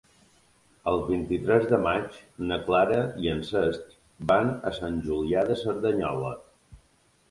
[0.91, 2.17] El vint-i-tres de maig
[2.53, 3.95] na Clara i en Cesc
[4.35, 6.39] van a Sant Julià de Cerdanyola.